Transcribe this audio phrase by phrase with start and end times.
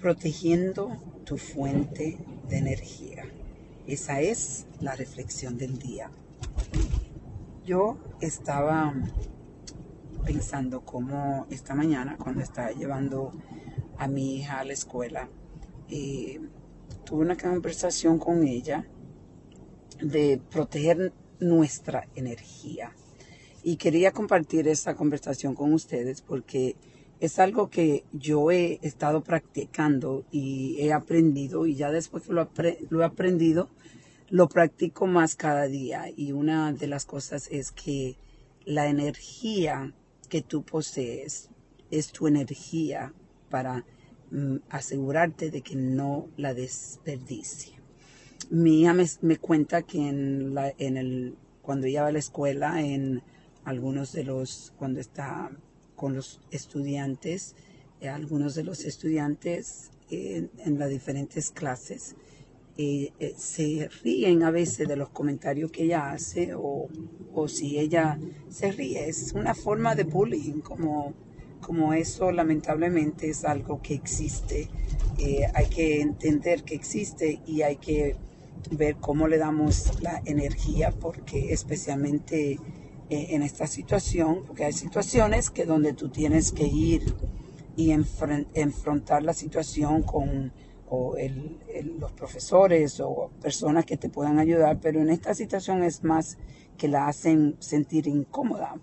[0.00, 3.24] protegiendo tu fuente de energía.
[3.86, 6.10] Esa es la reflexión del día.
[7.64, 8.94] Yo estaba
[10.24, 13.32] pensando cómo esta mañana, cuando estaba llevando
[13.98, 15.28] a mi hija a la escuela,
[15.88, 16.40] eh,
[17.04, 18.86] tuve una conversación con ella
[20.00, 22.92] de proteger nuestra energía.
[23.62, 26.76] Y quería compartir esa conversación con ustedes porque
[27.20, 32.48] es algo que yo he estado practicando y he aprendido y ya después que lo,
[33.00, 33.68] he aprendido,
[34.28, 36.04] lo practico más cada día.
[36.16, 38.16] Y una de las cosas es que
[38.64, 39.94] la energía
[40.28, 41.48] que tú posees
[41.90, 43.12] es tu energía
[43.50, 43.84] para
[44.30, 47.78] mm, asegurarte de que no la desperdicie.
[48.50, 52.80] Mi hija me, cuenta que en, la, en el, cuando ella va a la escuela,
[52.80, 53.22] en
[53.64, 55.50] algunos de los, cuando está
[55.98, 57.56] con los estudiantes,
[58.00, 62.14] eh, algunos de los estudiantes en, las diferentes clases
[62.78, 66.88] eh, eh, se ríen a veces de los comentarios que ella hace o,
[67.34, 68.16] o, si ella
[68.48, 69.08] se ríe.
[69.08, 71.14] Es una forma de bullying, como,
[71.60, 74.68] como eso lamentablemente es algo que existe.
[75.52, 78.14] hay que entender que existe y hay que
[78.70, 82.60] ver cómo le damos la energía, porque especialmente
[83.10, 87.14] eh, en esta situación, porque hay situaciones que donde tú tienes que ir
[87.76, 90.52] y enfrentar la situación con
[92.00, 96.38] los profesores o personas que te puedan ayudar, pero en esta situación es más
[96.78, 98.74] que la hacen sentir incómoda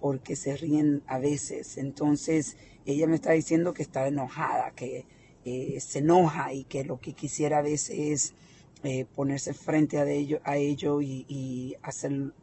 [0.00, 1.78] porque se ríen a veces.
[1.78, 5.06] Entonces ella me está diciendo que está enojada, que
[5.44, 8.34] eh, se enoja y que lo que quisiera a veces es
[8.82, 12.34] eh, ponerse frente a ello, a ello y, hacer,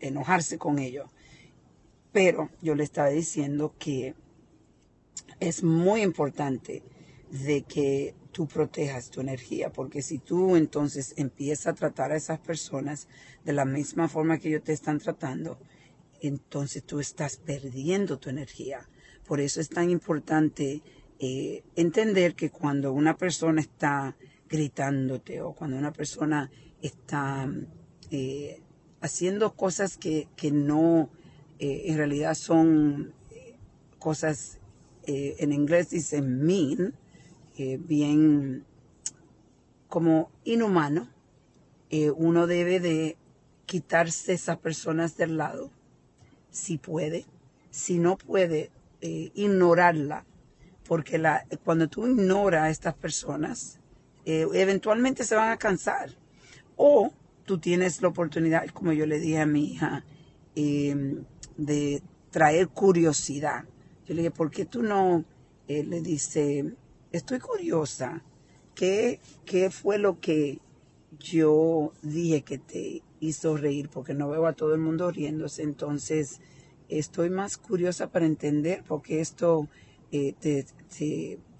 [0.00, 1.10] enojarse con ellos.
[2.12, 4.14] Pero yo le estaba diciendo que
[5.38, 6.82] es muy importante
[7.30, 12.38] de que tú protejas tu energía, porque si tú entonces empiezas a tratar a esas
[12.38, 13.08] personas
[13.44, 15.58] de la misma forma que ellos te están tratando,
[16.20, 18.88] entonces tú estás perdiendo tu energía.
[19.26, 20.82] Por eso es tan importante
[21.18, 24.16] eh, entender que cuando una persona está
[24.48, 26.50] gritándote o cuando una persona
[26.82, 27.48] está
[28.10, 28.60] eh,
[29.00, 31.08] haciendo cosas que, no
[31.58, 33.56] eh, en realidad son eh,
[33.98, 34.58] cosas,
[35.06, 36.94] eh, en inglés dicen mean,
[37.80, 38.64] bien
[39.86, 41.10] como inhumano,
[42.16, 43.18] uno debe de
[43.66, 45.70] quitarse esas personas del lado,
[46.50, 47.26] si puede,
[47.70, 48.70] si no puede,
[49.02, 50.24] ignorarla,
[50.88, 53.78] porque la, cuando tú ignoras a estas personas,
[54.24, 56.16] eventualmente se van a cansar.
[56.76, 57.12] O
[57.50, 60.04] tú tienes la oportunidad, como yo le dije a mi hija,
[60.54, 61.24] em,
[61.56, 62.00] de
[62.30, 63.64] traer curiosidad.
[64.06, 65.24] Yo le dije, ¿por qué tú no?
[65.66, 66.76] Él le dice,
[67.10, 68.22] estoy curiosa.
[68.76, 70.60] ¿Qué, ¿Qué fue lo que
[71.18, 73.88] yo dije que te hizo reír?
[73.88, 75.64] Porque no veo a todo el mundo riéndose.
[75.64, 76.40] Entonces,
[76.88, 79.66] estoy más curiosa para entender por qué esto
[80.12, 80.66] eh, te,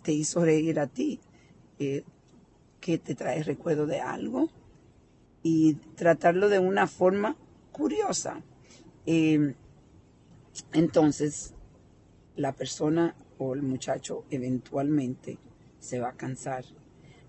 [0.04, 1.18] te, hizo reír a ti.
[1.80, 2.04] Eh,
[2.80, 4.50] ¿Que te trae recuerdo de algo?
[5.42, 7.36] Y tratarlo de una forma
[7.72, 8.42] curiosa.
[9.06, 9.54] Eh,
[10.72, 11.54] entonces,
[12.36, 15.38] la persona o el muchacho eventualmente
[15.78, 16.64] se va a cansar.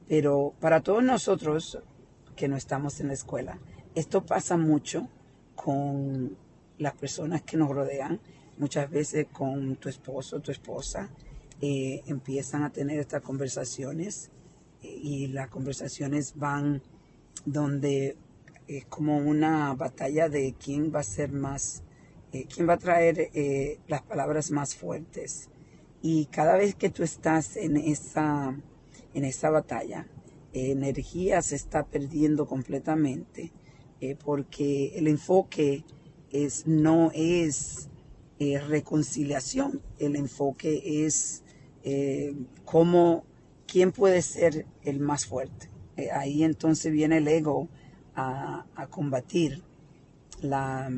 [0.08, 1.80] Pero para todos nosotros
[2.36, 3.60] que no estamos en la escuela,
[3.96, 5.08] esto pasa mucho
[5.56, 6.36] con
[6.78, 8.20] las personas que nos rodean,
[8.58, 11.10] muchas veces con tu esposo, tu esposa,
[11.62, 14.32] eh, empiezan a tener estas conversaciones
[14.82, 16.82] eh, y las conversaciones van
[17.46, 18.18] donde
[18.68, 21.84] es como una batalla de quién va a ser más,
[22.32, 25.50] eh, quién va a traer eh, las palabras más fuertes.
[26.02, 28.56] Y cada vez que tú estás en esa,
[29.14, 30.08] en esa batalla,
[30.54, 33.54] energía se está perdiendo completamente
[34.02, 35.86] eh, porque el enfoque
[36.30, 37.88] es, no es
[38.68, 41.44] reconciliación, el enfoque es
[42.66, 43.24] cómo,
[43.68, 45.71] quién puede ser el más fuerte.
[46.02, 47.68] Eh, ahí entonces viene el ego
[48.16, 49.62] a, combatir
[50.42, 50.90] la,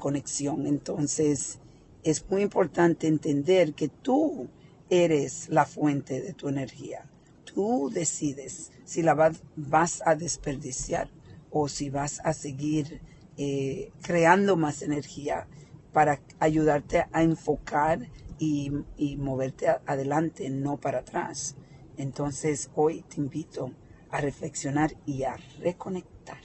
[0.00, 0.66] conexión.
[0.66, 1.58] Entonces
[2.02, 4.48] es muy importante entender que tú
[4.88, 7.06] eres la fuente de tu energía.
[7.44, 11.08] Tú decides si la vas a desperdiciar
[11.50, 13.00] o si vas a seguir
[13.36, 15.48] eh, creando más energía
[15.92, 18.08] para ayudarte a enfocar
[18.38, 21.56] y, y moverte adelante, no para atrás.
[21.96, 23.72] Entonces hoy te invito
[24.14, 26.38] a reflexionar y a reconectar.